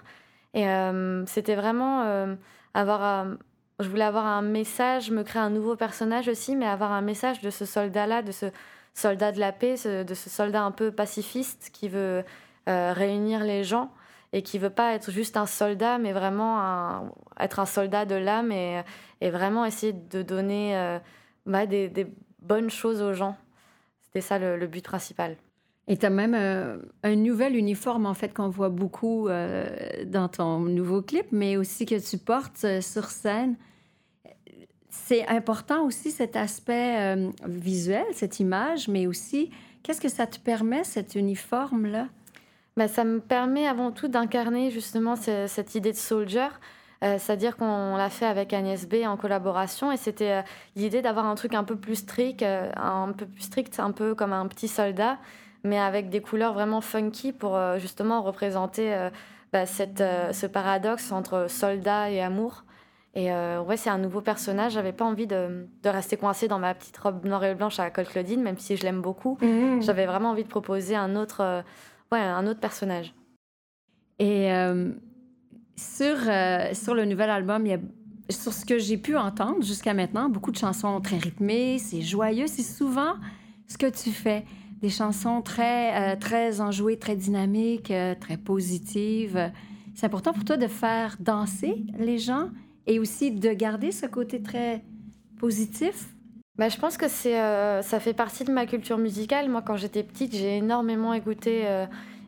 Et 0.53 0.67
euh, 0.69 1.25
c'était 1.25 1.55
vraiment 1.55 2.03
euh, 2.03 2.35
avoir 2.73 3.03
un- 3.03 3.37
Je 3.79 3.89
voulais 3.89 4.05
avoir 4.05 4.25
un 4.25 4.41
message, 4.41 5.11
me 5.11 5.21
créer 5.21 5.39
un 5.41 5.51
nouveau 5.51 5.75
personnage 5.75 6.27
aussi, 6.27 6.55
mais 6.55 6.65
avoir 6.65 6.91
un 6.91 7.01
message 7.01 7.41
de 7.41 7.51
ce 7.51 7.63
soldat-là, 7.63 8.23
de 8.23 8.31
ce 8.31 8.47
soldat 8.95 9.31
de 9.31 9.39
la 9.39 9.51
paix, 9.51 9.77
ce- 9.77 10.01
de 10.03 10.13
ce 10.15 10.31
soldat 10.31 10.63
un 10.63 10.71
peu 10.71 10.89
pacifiste 10.91 11.69
qui 11.71 11.87
veut 11.87 12.23
réunir 12.65 13.43
les 13.43 13.63
gens 13.63 13.91
et 14.33 14.41
qui 14.41 14.57
veut 14.57 14.71
pas 14.71 14.93
être 14.95 15.11
juste 15.11 15.37
un 15.37 15.45
soldat, 15.45 15.99
mais 15.99 16.11
vraiment 16.11 16.59
un- 16.59 17.11
être 17.39 17.59
un 17.59 17.65
soldat 17.67 18.05
de 18.05 18.15
l'âme 18.15 18.51
et, 18.51 18.81
et 19.21 19.29
vraiment 19.29 19.63
essayer 19.63 19.93
de 19.93 20.21
donner 20.23 20.97
bah, 21.47 21.65
des, 21.65 21.89
des 21.89 22.05
bonnes 22.41 22.69
choses 22.69 23.01
aux 23.01 23.13
gens. 23.13 23.35
C'était 24.03 24.21
ça 24.21 24.37
le, 24.37 24.57
le 24.57 24.67
but 24.67 24.83
principal. 24.83 25.35
Et 25.87 25.97
tu 25.97 26.05
as 26.05 26.09
même 26.09 26.35
euh, 26.35 26.77
un 27.03 27.15
nouvel 27.15 27.55
uniforme, 27.55 28.05
en 28.05 28.13
fait, 28.13 28.33
qu'on 28.33 28.49
voit 28.49 28.69
beaucoup 28.69 29.29
euh, 29.29 29.69
dans 30.05 30.27
ton 30.27 30.59
nouveau 30.59 31.01
clip, 31.01 31.27
mais 31.31 31.57
aussi 31.57 31.85
que 31.85 31.95
tu 31.97 32.17
portes 32.17 32.63
euh, 32.65 32.81
sur 32.81 33.05
scène. 33.05 33.55
C'est 34.89 35.25
important 35.27 35.85
aussi 35.85 36.11
cet 36.11 36.35
aspect 36.35 37.15
visuel, 37.45 38.05
cette 38.13 38.39
image, 38.39 38.87
mais 38.87 39.05
aussi, 39.07 39.51
qu'est-ce 39.83 40.01
que 40.01 40.09
ça 40.09 40.25
te 40.25 40.39
permet, 40.39 40.83
cet 40.83 41.15
uniforme-là? 41.15 42.07
Bah, 42.75 42.87
ça 42.87 43.03
me 43.03 43.19
permet 43.19 43.67
avant 43.67 43.91
tout 43.91 44.07
d'incarner 44.07 44.71
justement 44.71 45.15
ce- 45.15 45.45
cette 45.47 45.75
idée 45.75 45.91
de 45.91 45.97
soldier. 45.97 46.47
Euh, 47.03 47.17
C'est-à-dire 47.19 47.57
qu'on 47.57 47.95
l'a 47.95 48.09
fait 48.09 48.25
avec 48.25 48.53
Agnès 48.53 48.87
B 48.87 49.05
en 49.05 49.17
collaboration 49.17 49.91
et 49.91 49.97
c'était 49.97 50.31
euh, 50.31 50.41
l'idée 50.75 51.01
d'avoir 51.01 51.25
un 51.25 51.35
truc 51.35 51.53
un 51.53 51.63
peu 51.63 51.75
plus 51.75 51.95
strict, 51.95 52.41
euh, 52.41 52.71
un 52.75 53.11
peu 53.11 53.25
plus 53.25 53.43
strict, 53.43 53.79
un 53.79 53.91
peu 53.91 54.15
comme 54.15 54.33
un 54.33 54.47
petit 54.47 54.67
soldat, 54.67 55.17
mais 55.63 55.79
avec 55.79 56.09
des 56.09 56.21
couleurs 56.21 56.53
vraiment 56.53 56.81
funky 56.81 57.31
pour 57.33 57.59
justement 57.77 58.21
représenter 58.21 59.09
bah, 59.51 59.65
cette, 59.65 59.97
ce 60.31 60.45
paradoxe 60.45 61.11
entre 61.11 61.47
soldat 61.49 62.09
et 62.09 62.21
amour. 62.21 62.63
Et 63.15 63.31
ouais, 63.31 63.75
c'est 63.75 63.89
un 63.89 63.97
nouveau 63.97 64.21
personnage. 64.21 64.73
J'avais 64.73 64.93
pas 64.93 65.03
envie 65.03 65.27
de, 65.27 65.67
de 65.83 65.89
rester 65.89 66.15
coincée 66.15 66.47
dans 66.47 66.59
ma 66.59 66.73
petite 66.73 66.97
robe 66.97 67.25
noire 67.25 67.43
et 67.43 67.55
blanche 67.55 67.79
à 67.79 67.89
Col 67.89 68.05
Claudine, 68.05 68.41
même 68.41 68.59
si 68.59 68.77
je 68.77 68.83
l'aime 68.83 69.01
beaucoup. 69.01 69.37
J'avais 69.81 70.05
vraiment 70.05 70.29
envie 70.29 70.43
de 70.43 70.49
proposer 70.49 70.95
un 70.95 71.15
autre, 71.15 71.63
ouais, 72.11 72.19
un 72.19 72.47
autre 72.47 72.59
personnage. 72.59 73.13
Et 74.19 74.49
sur, 75.77 76.15
euh, 76.27 76.73
sur 76.73 76.95
le 76.95 77.05
nouvel 77.05 77.29
album, 77.29 77.65
sur 78.29 78.51
ce 78.51 78.65
que 78.65 78.79
j'ai 78.79 78.97
pu 78.97 79.15
entendre 79.15 79.63
jusqu'à 79.63 79.93
maintenant, 79.93 80.27
beaucoup 80.27 80.51
de 80.51 80.57
chansons 80.57 80.99
très 80.99 81.17
rythmées, 81.17 81.77
c'est 81.77 82.01
joyeux, 82.01 82.47
c'est 82.47 82.63
souvent 82.63 83.13
ce 83.67 83.77
que 83.77 83.87
tu 83.87 84.09
fais. 84.09 84.43
Des 84.81 84.89
chansons 84.89 85.41
très, 85.41 86.13
euh, 86.13 86.15
très 86.19 86.61
enjouées, 86.61 86.97
très 86.97 87.15
dynamiques, 87.15 87.91
euh, 87.91 88.15
très 88.19 88.37
positives. 88.37 89.51
C'est 89.95 90.05
important 90.05 90.33
pour 90.33 90.45
toi 90.45 90.57
de 90.57 90.67
faire 90.67 91.15
danser 91.19 91.83
les 91.97 92.17
gens 92.17 92.49
et 92.85 92.99
aussi 92.99 93.31
de 93.31 93.49
garder 93.53 93.91
ce 93.91 94.05
côté 94.05 94.41
très 94.41 94.83
positif? 95.39 96.07
Bah, 96.57 96.69
je 96.69 96.77
pense 96.77 96.97
que 96.97 97.07
c'est, 97.07 97.35
ça 97.83 97.99
fait 97.99 98.13
partie 98.13 98.43
de 98.43 98.51
ma 98.51 98.65
culture 98.65 98.97
musicale. 98.97 99.49
Moi, 99.49 99.61
quand 99.61 99.77
j'étais 99.77 100.03
petite, 100.03 100.33
j'ai 100.33 100.57
énormément 100.57 101.13
écouté 101.13 101.65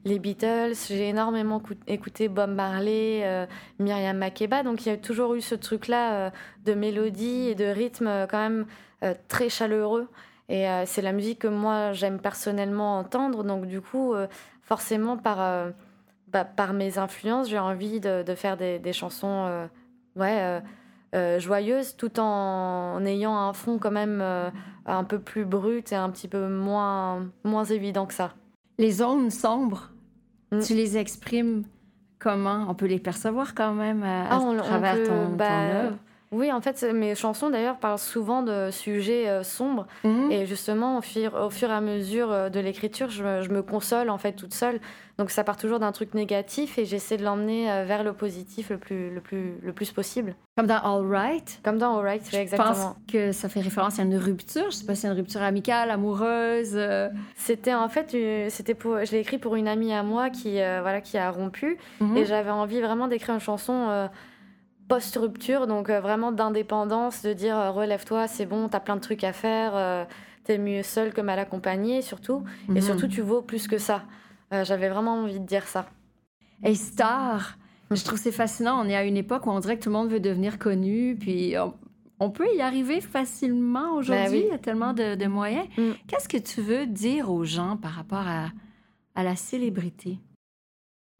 les 0.05 0.19
Beatles, 0.19 0.73
j'ai 0.87 1.09
énormément 1.09 1.59
cou- 1.59 1.73
écouté 1.87 2.29
Bob 2.29 2.51
Marley, 2.51 3.21
euh, 3.23 3.45
Myriam 3.79 4.17
Makeba. 4.17 4.63
Donc, 4.63 4.85
il 4.85 4.89
y 4.89 4.91
a 4.91 4.97
toujours 4.97 5.35
eu 5.35 5.41
ce 5.41 5.55
truc-là 5.55 6.13
euh, 6.13 6.29
de 6.65 6.73
mélodie 6.73 7.49
et 7.49 7.55
de 7.55 7.65
rythme 7.65 8.07
euh, 8.07 8.27
quand 8.27 8.37
même 8.39 8.65
euh, 9.03 9.13
très 9.27 9.49
chaleureux. 9.49 10.07
Et 10.51 10.65
c'est 10.87 11.03
la 11.03 11.11
musique 11.11 11.37
que 11.37 11.47
moi, 11.47 11.93
j'aime 11.93 12.19
personnellement 12.19 12.97
entendre. 12.97 13.43
Donc, 13.43 13.67
du 13.67 13.81
coup, 13.81 14.15
forcément, 14.63 15.15
par, 15.15 15.67
bah, 16.27 16.43
par 16.43 16.73
mes 16.73 16.97
influences, 16.97 17.49
j'ai 17.49 17.59
envie 17.59 17.99
de, 17.99 18.23
de 18.23 18.33
faire 18.33 18.57
des, 18.57 18.79
des 18.79 18.91
chansons 18.91 19.69
ouais, 20.15 20.37
euh, 20.41 20.59
euh, 21.13 21.39
joyeuse 21.39 21.95
tout 21.97 22.19
en, 22.19 22.95
en 22.95 23.05
ayant 23.05 23.37
un 23.37 23.53
fond 23.53 23.77
quand 23.77 23.91
même 23.91 24.23
un 24.87 25.03
peu 25.03 25.19
plus 25.19 25.45
brut 25.45 25.91
et 25.91 25.95
un 25.95 26.09
petit 26.09 26.27
peu 26.27 26.47
moins, 26.47 27.27
moins 27.43 27.65
évident 27.65 28.07
que 28.07 28.15
ça. 28.15 28.33
Les 28.79 28.91
zones 28.93 29.29
sombres, 29.29 29.91
Mm. 30.51 30.59
tu 30.61 30.73
les 30.73 30.97
exprimes 30.97 31.63
comment? 32.17 32.65
On 32.69 32.73
peut 32.73 32.87
les 32.87 32.97
percevoir 32.99 33.53
quand 33.53 33.73
même 33.73 34.01
à, 34.01 34.23
à 34.23 34.27
Ah, 34.31 34.39
on- 34.39 34.57
travers 34.57 34.95
peut- 34.95 35.03
ton, 35.05 35.27
ton 35.27 35.35
bah, 35.35 35.61
œuvre. 35.83 35.97
Oui, 36.31 36.51
en 36.51 36.61
fait, 36.61 36.83
mes 36.93 37.15
chansons 37.15 37.49
d'ailleurs 37.49 37.77
parlent 37.77 37.97
souvent 37.97 38.43
de 38.43 38.69
sujets 38.69 39.27
euh, 39.27 39.41
sombres 39.43 39.87
Mhm. 40.03 40.31
et 40.31 40.45
justement 40.45 40.99
au 40.99 41.01
fur, 41.01 41.33
au 41.33 41.49
fur 41.49 41.71
et 41.71 41.73
à 41.73 41.81
mesure 41.81 42.31
euh, 42.31 42.49
de 42.49 42.59
l'écriture, 42.59 43.09
je, 43.09 43.23
me- 43.23 43.41
je 43.41 43.49
me 43.49 43.63
console 43.63 44.11
en 44.11 44.19
fait 44.19 44.33
toute 44.33 44.53
seule. 44.53 44.79
Donc 45.17 45.31
ça 45.31 45.43
part 45.43 45.57
toujours 45.57 45.79
d'un 45.79 45.91
truc 45.91 46.13
négatif 46.13 46.77
et 46.77 46.85
j'essaie 46.85 47.17
de 47.17 47.23
l'emmener 47.25 47.71
euh, 47.71 47.83
vers 47.83 48.03
le 48.03 48.13
positif 48.13 48.69
le 48.69 48.77
plus, 48.77 49.09
le, 49.09 49.21
plus, 49.21 49.55
le 49.63 49.73
plus 49.73 49.91
possible. 49.91 50.35
Comme 50.55 50.67
dans 50.67 50.77
All 50.77 51.05
Right. 51.11 51.59
Comme 51.63 51.79
dans 51.79 51.97
Alright, 51.97 52.29
Je 52.31 52.37
exactement. 52.37 52.73
pense 52.73 52.95
que 53.11 53.31
ça 53.31 53.49
fait 53.49 53.61
référence 53.61 53.97
à 53.99 54.03
une 54.03 54.15
rupture. 54.15 54.65
Je 54.69 54.75
sais 54.75 54.85
pas 54.85 54.93
si 54.93 55.01
c'est 55.01 55.07
une 55.07 55.13
rupture 55.13 55.41
amicale, 55.41 55.89
amoureuse. 55.89 56.73
euh. 56.75 57.09
C'était 57.37 57.73
en 57.73 57.89
fait, 57.89 58.15
c'était 58.49 58.75
pour, 58.75 59.03
je 59.03 59.11
l'ai 59.11 59.19
écrit 59.19 59.39
pour 59.39 59.55
une 59.55 59.67
amie 59.67 59.93
à 59.93 60.03
moi 60.03 60.29
qui, 60.29 60.53
voilà, 60.53 61.01
qui 61.01 61.17
a 61.17 61.31
rompu. 61.31 61.77
Mhm. 62.01 62.17
Et 62.17 62.25
j'avais 62.25 62.51
envie 62.51 62.81
vraiment 62.81 63.07
d'écrire 63.07 63.33
une 63.33 63.41
chanson 63.41 64.07
post-rupture, 64.89 65.67
donc 65.67 65.89
euh, 65.89 66.01
vraiment 66.01 66.33
d'indépendance, 66.33 67.21
de 67.21 67.31
dire 67.31 67.57
euh, 67.57 67.71
relève-toi, 67.71 68.27
c'est 68.27 68.45
bon, 68.45 68.67
t'as 68.67 68.81
plein 68.81 68.97
de 68.97 69.01
trucs 69.01 69.23
à 69.23 69.31
faire, 69.31 69.71
euh, 69.75 70.03
t'es 70.43 70.57
mieux 70.57 70.83
seul 70.83 71.13
que 71.13 71.21
mal 71.21 71.39
accompagné, 71.39 72.01
surtout. 72.01 72.43
Et 72.67 72.73
Mhm. 72.73 72.81
surtout, 72.81 73.07
tu 73.07 73.21
vaux 73.21 73.41
plus 73.41 73.67
que 73.67 73.77
ça. 73.77 74.03
J'avais 74.51 74.89
vraiment 74.89 75.13
envie 75.23 75.39
de 75.39 75.45
dire 75.45 75.67
ça. 75.67 75.85
Et 76.63 76.73
Star, 76.73 77.57
je 77.91 78.03
trouve 78.03 78.17
c'est 78.17 78.31
fascinant. 78.31 78.83
On 78.83 78.89
est 78.89 78.95
à 78.95 79.03
une 79.03 79.15
époque 79.15 79.45
où 79.45 79.51
on 79.51 79.59
dirait 79.59 79.77
que 79.77 79.83
tout 79.83 79.89
le 79.89 79.95
monde 79.95 80.09
veut 80.09 80.19
devenir 80.19 80.57
connu, 80.57 81.15
puis 81.19 81.53
on, 81.59 81.73
on 82.19 82.31
peut 82.31 82.47
y 82.55 82.61
arriver 82.61 82.99
facilement 82.99 83.93
aujourd'hui. 83.93 84.23
Ben 84.25 84.31
oui. 84.31 84.43
Il 84.47 84.51
y 84.51 84.55
a 84.55 84.57
tellement 84.57 84.93
de, 84.93 85.13
de 85.13 85.25
moyens. 85.27 85.67
Mm. 85.77 85.91
Qu'est-ce 86.07 86.27
que 86.27 86.37
tu 86.37 86.61
veux 86.61 86.87
dire 86.87 87.31
aux 87.31 87.43
gens 87.45 87.77
par 87.77 87.91
rapport 87.91 88.27
à, 88.27 88.47
à 89.13 89.23
la 89.23 89.35
célébrité? 89.35 90.17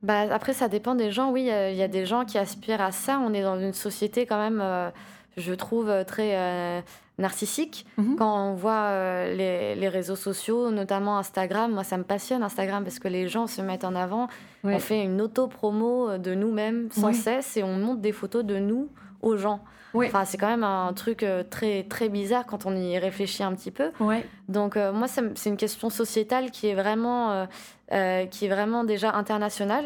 Bah, 0.02 0.22
après, 0.32 0.54
ça 0.54 0.68
dépend 0.70 0.96
des 0.96 1.12
gens. 1.12 1.32
Oui, 1.32 1.50
euh, 1.52 1.72
il 1.72 1.78
y 1.78 1.84
a 1.84 1.88
des 1.90 2.06
gens 2.06 2.24
qui 2.26 2.38
aspirent 2.38 2.82
à 2.82 2.92
ça. 2.92 3.20
On 3.20 3.34
est 3.34 3.44
dans 3.44 3.60
une 3.60 3.74
société 3.74 4.26
quand 4.26 4.38
même, 4.40 4.62
euh, 4.62 4.90
je 5.38 5.54
trouve, 5.54 5.90
euh, 5.90 6.04
très 6.06 6.38
euh, 6.38 6.80
narcissique. 7.18 7.86
Mhm. 7.98 8.16
Quand 8.16 8.50
on 8.50 8.54
voit 8.54 8.72
euh, 8.72 9.36
les, 9.36 9.76
les 9.76 9.90
réseaux 9.90 10.16
sociaux, 10.16 10.72
notamment 10.72 11.18
Instagram, 11.18 11.74
moi, 11.74 11.84
ça 11.84 11.98
me 11.98 12.04
passionne 12.04 12.44
Instagram 12.44 12.84
parce 12.84 12.98
que 13.00 13.10
les 13.10 13.28
gens 13.28 13.46
se 13.46 13.62
mettent 13.62 13.84
en 13.84 13.94
avant. 13.96 14.30
On 14.64 14.80
fait 14.80 15.04
une 15.04 15.20
auto-promo 15.22 16.18
de 16.18 16.34
nous-mêmes 16.34 16.88
sans 16.92 17.08
Oui. 17.08 17.16
cesse 17.16 17.58
et 17.58 17.64
on 17.64 17.74
montre 17.78 18.00
des 18.02 18.14
photos 18.14 18.46
de 18.46 18.58
nous 18.58 18.88
aux 19.22 19.36
gens. 19.36 19.60
Oui. 19.94 20.08
Enfin, 20.08 20.24
c'est 20.26 20.38
quand 20.38 20.48
même 20.48 20.64
un 20.64 20.94
truc 20.94 21.24
euh, 21.24 21.44
très, 21.44 21.84
très 21.84 22.10
bizarre 22.10 22.46
quand 22.46 22.66
on 22.66 22.76
y 22.76 22.98
réfléchit 23.00 23.44
un 23.44 23.54
petit 23.56 23.72
peu. 23.72 23.92
Ouais. 24.00 24.26
Donc 24.48 24.78
euh, 24.78 24.92
moi, 24.94 25.08
c'est 25.08 25.50
une 25.50 25.58
question 25.58 25.90
sociétale 25.90 26.52
qui 26.52 26.68
est 26.68 26.76
vraiment, 26.76 27.48
euh, 27.92 28.26
qui 28.28 28.46
est 28.46 28.50
vraiment 28.50 28.84
déjà 28.84 29.12
internationale, 29.16 29.86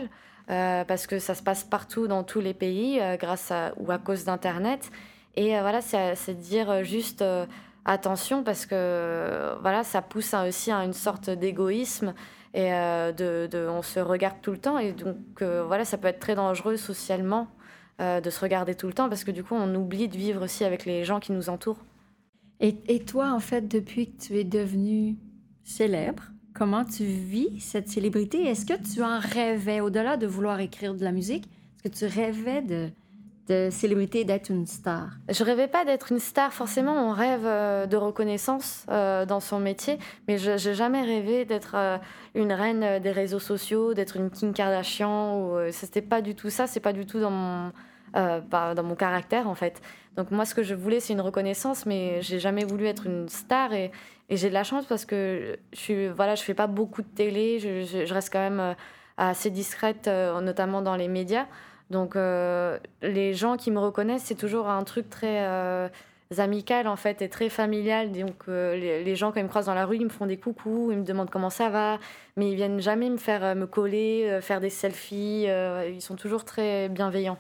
euh, 0.49 0.83
parce 0.83 1.07
que 1.07 1.19
ça 1.19 1.35
se 1.35 1.41
passe 1.43 1.63
partout 1.63 2.07
dans 2.07 2.23
tous 2.23 2.41
les 2.41 2.53
pays, 2.53 2.99
grâce 3.19 3.49
à, 3.51 3.71
ou 3.77 3.91
à 3.91 3.97
cause 3.97 4.25
d'Internet. 4.25 4.91
Et 5.35 5.57
voilà, 5.61 5.79
c'est 5.81 6.33
dire 6.37 6.83
juste 6.83 7.23
attention, 7.85 8.43
parce 8.43 8.65
que 8.65 9.55
voilà, 9.61 9.83
ça 9.83 10.01
pousse 10.01 10.33
à- 10.33 10.45
aussi 10.47 10.71
à 10.71 10.83
une 10.83 10.93
sorte 10.93 11.29
d'égoïsme. 11.29 12.13
Et 12.55 12.69
de, 12.69 13.47
de- 13.47 13.67
on 13.67 13.81
se 13.81 13.99
regarde 13.99 14.35
tout 14.43 14.51
le 14.51 14.59
temps. 14.59 14.77
Et 14.77 14.91
donc, 14.91 15.41
voilà, 15.41 15.85
ça 15.85 15.97
peut 15.97 16.07
être 16.07 16.19
très 16.19 16.35
dangereux 16.35 16.77
socialement 16.77 17.47
euh, 18.01 18.21
de 18.21 18.29
se 18.29 18.39
regarder 18.39 18.75
tout 18.75 18.87
le 18.87 18.93
temps, 18.93 19.09
parce 19.09 19.23
que 19.23 19.31
du 19.31 19.43
coup, 19.43 19.55
on 19.55 19.73
oublie 19.75 20.07
de 20.07 20.17
vivre 20.17 20.43
aussi 20.43 20.63
avec 20.63 20.85
les 20.85 21.03
gens 21.03 21.19
qui 21.19 21.31
nous 21.31 21.49
entourent. 21.49 21.83
Et, 22.59 22.77
et 22.87 22.99
toi, 22.99 23.33
en 23.33 23.39
fait, 23.39 23.67
depuis 23.67 24.11
que 24.11 24.21
tu 24.21 24.37
es 24.37 24.43
devenu 24.43 25.17
célèbre, 25.63 26.23
comment 26.53 26.85
tu 26.85 27.03
vis 27.03 27.59
cette 27.59 27.89
célébrité? 27.89 28.43
Est-ce 28.43 28.65
que 28.65 28.93
tu 28.93 29.03
en 29.03 29.19
rêvais, 29.19 29.81
au-delà 29.81 30.17
de 30.17 30.27
vouloir 30.27 30.59
écrire 30.59 30.95
de 30.95 31.03
la 31.03 31.11
musique, 31.11 31.45
est-ce 31.45 31.89
que 31.89 31.97
tu 31.97 32.05
rêvais 32.19 32.61
de, 32.61 32.89
de 33.47 33.69
célébrité, 33.71 34.23
d'être 34.23 34.49
une 34.49 34.65
star? 34.65 35.09
Je 35.29 35.43
rêvais 35.43 35.67
pas 35.67 35.85
d'être 35.85 36.11
une 36.11 36.19
star, 36.19 36.53
forcément, 36.53 36.93
on 36.93 37.11
rêve 37.11 37.45
euh, 37.45 37.85
de 37.85 37.97
reconnaissance 37.97 38.85
euh, 38.89 39.25
dans 39.25 39.39
son 39.39 39.59
métier, 39.59 39.97
mais 40.27 40.37
je 40.37 40.51
n'ai 40.51 40.75
jamais 40.75 41.01
rêvé 41.01 41.45
d'être 41.45 41.75
euh, 41.75 41.97
une 42.35 42.53
reine 42.53 42.99
des 42.99 43.11
réseaux 43.11 43.39
sociaux, 43.39 43.93
d'être 43.93 44.17
une 44.17 44.29
Kim 44.29 44.53
Kardashian. 44.53 45.39
Ou, 45.39 45.71
c'était 45.71 46.01
pas 46.01 46.21
du 46.21 46.35
tout 46.35 46.49
ça, 46.49 46.67
c'est 46.67 46.79
pas 46.79 46.93
du 46.93 47.05
tout 47.05 47.19
dans 47.19 47.31
mon, 47.31 47.71
dans 48.13 48.83
mon 48.83 48.95
caractère 48.95 49.47
en 49.47 49.55
fait. 49.55 49.81
Donc 50.15 50.31
moi, 50.31 50.45
ce 50.45 50.53
que 50.55 50.63
je 50.63 50.75
voulais, 50.75 50.99
c'est 50.99 51.13
une 51.13 51.21
reconnaissance, 51.21 51.85
mais 51.85 52.21
j'ai 52.21 52.39
jamais 52.39 52.63
voulu 52.63 52.85
être 52.85 53.07
une 53.07 53.27
star 53.29 53.73
et, 53.73 53.91
j'ai 54.29 54.49
de 54.49 54.53
la 54.53 54.63
chance 54.63 54.85
parce 54.85 55.05
que 55.05 55.59
je 55.73 55.77
suis, 55.77 56.07
voilà, 56.07 56.33
je 56.33 56.41
fais 56.41 56.55
pas 56.55 56.65
beaucoup 56.65 57.03
de 57.03 57.07
télé, 57.07 57.59
je, 57.59 58.11
reste 58.11 58.33
quand 58.33 58.39
même 58.39 58.75
assez 59.15 59.51
discrète, 59.51 60.07
notamment 60.07 60.81
dans 60.81 60.95
les 60.95 61.07
médias. 61.07 61.45
Donc 61.89 62.15
euh, 62.15 62.77
les 63.01 63.33
gens 63.33 63.57
qui 63.57 63.71
me 63.71 63.79
reconnaissent, 63.79 64.23
c'est 64.25 64.35
toujours 64.35 64.69
un 64.69 64.83
truc 64.83 65.09
très 65.09 65.91
amical 66.37 66.87
en 66.87 66.95
fait 66.95 67.21
et 67.21 67.29
très 67.29 67.49
familial. 67.49 68.11
Donc 68.11 68.47
les, 68.47 69.03
les, 69.03 69.15
gens 69.15 69.31
quand 69.31 69.39
ils 69.39 69.43
me 69.43 69.49
croisent 69.49 69.67
dans 69.67 69.75
la 69.75 69.85
rue, 69.85 69.97
ils 69.97 70.05
me 70.05 70.09
font 70.09 70.25
des 70.25 70.37
coucous, 70.37 70.91
ils 70.91 70.97
me 70.97 71.03
demandent 71.03 71.29
comment 71.29 71.51
ça 71.51 71.69
va, 71.69 71.99
mais 72.37 72.49
ils 72.49 72.55
viennent 72.55 72.79
jamais 72.79 73.09
me 73.09 73.17
faire 73.17 73.55
me 73.55 73.67
coller, 73.67 74.39
faire 74.41 74.59
des 74.59 74.71
selfies. 74.71 75.45
ils 75.45 76.01
sont 76.01 76.15
toujours 76.15 76.45
très 76.45 76.89
bienveillants. 76.89 77.37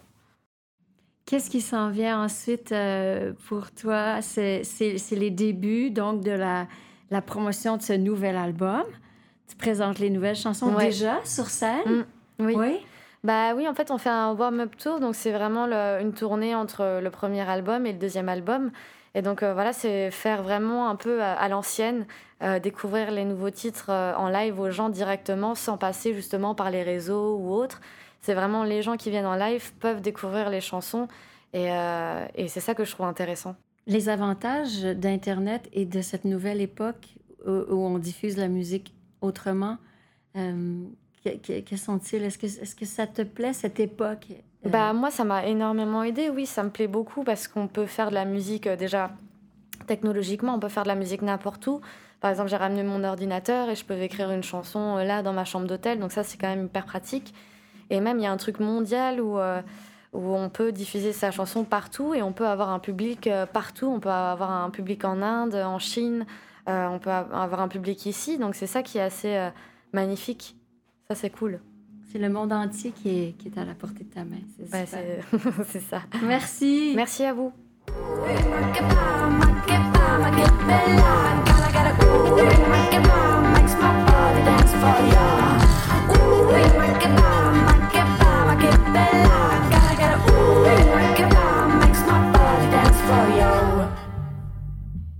Qu'est-ce 1.25 1.49
qui 1.49 1.61
s'en 1.61 1.89
vient 1.89 2.21
ensuite 2.21 2.73
euh, 2.73 3.31
pour 3.47 3.71
toi? 3.71 4.21
C'est 4.21 4.63
les 5.11 5.31
débuts 5.31 5.89
donc 5.89 6.21
de 6.21 6.31
la, 6.31 6.67
la, 7.11 7.21
promotion 7.21 7.77
de 7.77 7.81
ce 7.81 7.93
nouvel 7.93 8.35
album. 8.35 8.83
Tu 9.47 9.55
présentes 9.55 9.99
les 9.99 10.09
nouvelles 10.09 10.35
chansons 10.35 10.77
déjà 10.77 11.21
sur 11.23 11.45
scène? 11.45 12.05
Mm, 12.39 12.45
oui. 12.45 12.55
oui? 12.57 12.77
Bah 13.23 13.55
oui, 13.55 13.67
en 13.69 13.73
fait, 13.73 13.89
on 13.89 13.97
fait 13.97 14.09
un 14.09 14.33
warm-up 14.33 14.75
tour, 14.75 14.99
donc 14.99 15.15
c'est 15.15 15.31
vraiment 15.31 15.65
une 15.99 16.13
tournée 16.13 16.55
entre 16.55 16.99
le 17.01 17.09
premier 17.09 17.47
album 17.47 17.85
et 17.85 17.93
le 17.93 17.97
deuxième 17.97 18.27
album. 18.27 18.71
Et 19.15 19.21
donc 19.21 19.43
euh, 19.43 19.53
voilà, 19.53 19.73
c'est 19.73 20.11
faire 20.11 20.43
vraiment 20.43 20.89
un 20.89 20.95
peu 20.95 21.21
à, 21.21 21.47
l'ancienne, 21.47 22.05
euh, 22.41 22.59
découvrir 22.59 23.11
les 23.11 23.25
nouveaux 23.25 23.51
titres 23.51 23.91
en 23.91 24.27
live 24.27 24.59
aux 24.59 24.71
gens 24.71 24.89
directement, 24.89 25.55
sans 25.55 25.77
passer 25.77 26.13
justement 26.13 26.55
par 26.55 26.69
les 26.71 26.83
réseaux 26.83 27.37
ou 27.37 27.53
autres. 27.53 27.79
C'est 28.21 28.33
vraiment 28.33 28.63
les 28.63 28.81
gens 28.81 28.97
qui 28.97 29.09
viennent 29.09 29.25
en 29.25 29.35
live 29.35 29.73
peuvent 29.79 30.01
découvrir 30.01 30.49
les 30.49 30.61
chansons 30.61 31.07
euh, 31.55 32.25
et 32.35 32.47
c'est 32.47 32.59
ça 32.59 32.73
que 32.73 32.83
je 32.83 32.91
trouve 32.91 33.05
intéressant. 33.05 33.55
Les 33.85 34.09
avantages 34.09 34.81
d'Internet 34.81 35.69
et 35.73 35.85
de 35.85 36.01
cette 36.01 36.25
nouvelle 36.25 36.61
époque 36.61 37.15
où, 37.45 37.85
on 37.85 37.99
diffuse 37.99 38.37
la 38.37 38.47
musique 38.47 38.95
autrement, 39.21 39.77
euh, 41.27 41.61
quels 41.65 41.77
sont-ils? 41.77 42.23
Est-ce 42.23 42.37
que, 42.37 42.45
est 42.45 42.79
que 42.79 42.85
ça 42.85 43.07
te 43.07 43.21
plaît, 43.21 43.53
cette 43.53 43.79
époque? 43.79 44.27
Euh, 44.65 44.69
bah, 44.69 44.93
moi, 44.93 45.11
ça 45.11 45.23
m'a 45.23 45.45
énormément 45.45 46.03
aidé, 46.03 46.29
oui, 46.29 46.45
ça 46.45 46.63
me 46.63 46.69
plaît 46.69 46.87
beaucoup 46.87 47.23
parce 47.23 47.47
qu'on 47.47 47.67
peut 47.67 47.85
faire 47.85 48.09
de 48.09 48.15
la 48.15 48.25
musique 48.25 48.67
déjà 48.67 49.11
technologiquement, 49.87 50.55
on 50.55 50.59
peut 50.59 50.69
faire 50.69 50.83
de 50.83 50.87
la 50.87 50.95
musique 50.95 51.21
n'importe 51.21 51.67
où. 51.67 51.81
Par 52.21 52.31
exemple, 52.31 52.49
j'ai 52.49 52.55
ramené 52.55 52.83
mon 52.83 53.03
ordinateur 53.03 53.69
et 53.69 53.75
je 53.75 53.83
peux 53.83 53.99
écrire 53.99 54.31
une 54.31 54.43
chanson 54.43 54.95
là 54.95 55.21
dans 55.21 55.33
ma 55.33 55.43
chambre 55.43 55.67
d'hôtel, 55.67 55.99
donc 55.99 56.13
ça 56.13 56.23
c'est 56.23 56.37
quand 56.37 56.47
même 56.47 56.65
hyper 56.65 56.85
pratique. 56.85 57.33
Et 57.89 57.99
même, 57.99 58.19
il 58.19 58.23
y 58.23 58.25
a 58.25 58.31
un 58.31 58.37
truc 58.37 58.59
mondial 58.59 59.21
où, 59.21 59.37
euh, 59.37 59.61
où 60.13 60.35
on 60.35 60.49
peut 60.49 60.71
diffuser 60.71 61.11
sa 61.13 61.31
chanson 61.31 61.63
partout 61.63 62.13
et 62.13 62.21
on 62.21 62.31
peut 62.31 62.47
avoir 62.47 62.69
un 62.69 62.79
public 62.79 63.27
euh, 63.27 63.45
partout. 63.45 63.87
On 63.87 63.99
peut 63.99 64.09
avoir 64.09 64.51
un 64.51 64.69
public 64.69 65.05
en 65.05 65.21
Inde, 65.21 65.55
en 65.55 65.79
Chine, 65.79 66.25
euh, 66.69 66.87
on 66.87 66.99
peut 66.99 67.11
avoir 67.11 67.61
un 67.61 67.67
public 67.67 68.05
ici. 68.05 68.37
Donc, 68.37 68.55
c'est 68.55 68.67
ça 68.67 68.83
qui 68.83 68.97
est 68.97 69.01
assez 69.01 69.49
magnifique. 69.91 70.55
Ça, 71.09 71.15
c'est 71.15 71.29
cool. 71.29 71.59
C'est 72.11 72.19
le 72.19 72.29
monde 72.29 72.53
entier 72.53 72.91
qui 72.91 73.09
est, 73.09 73.37
qui 73.37 73.47
est 73.49 73.57
à 73.57 73.65
la 73.65 73.73
portée 73.73 74.03
de 74.03 74.09
ta 74.13 74.23
main. 74.23 74.37
C'est 75.67 75.79
ça. 75.89 76.01
Merci. 76.23 76.93
Merci 76.95 77.23
à 77.23 77.33
vous. 77.33 77.51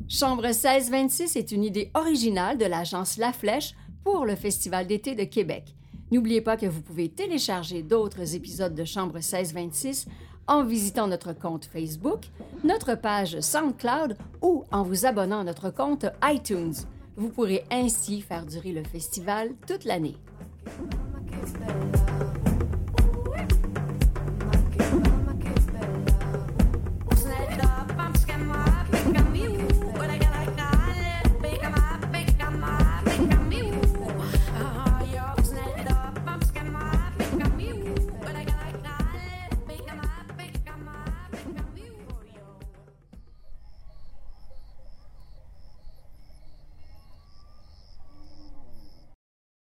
Chambre 0.08 0.44
1626 0.44 1.36
est 1.36 1.52
une 1.52 1.63
idée 1.63 1.90
originale 1.96 2.58
de 2.58 2.66
l'agence 2.66 3.18
La 3.18 3.34
Flèche 3.34 3.74
pour 4.03 4.25
le 4.25 4.36
Festival 4.36 4.88
d'été 4.88 5.15
de 5.15 5.24
Québec. 5.24 5.75
N'oubliez 6.12 6.41
pas 6.41 6.57
que 6.57 6.65
vous 6.65 6.81
pouvez 6.81 7.10
télécharger 7.10 7.81
d'autres 7.81 8.36
épisodes 8.36 8.75
de 8.75 8.86
Chambre 8.86 9.15
1626 9.15 10.07
en 10.48 10.63
visitant 10.63 11.07
notre 11.07 11.33
compte 11.33 11.66
Facebook, 11.66 12.25
notre 12.63 12.96
page 12.96 13.39
SoundCloud 13.39 14.18
ou 14.42 14.63
en 14.72 14.83
vous 14.83 15.05
abonnant 15.05 15.39
à 15.39 15.44
notre 15.44 15.70
compte 15.70 16.05
iTunes. 16.24 16.74
Vous 17.16 17.29
pourrez 17.29 17.63
ainsi 17.72 18.22
faire 18.22 18.46
durer 18.46 18.72
le 18.72 18.83
festival 18.83 19.51
toute 19.68 19.85
l'année. 19.85 20.16